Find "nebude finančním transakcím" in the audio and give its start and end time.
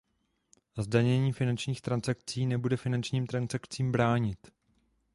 2.45-3.91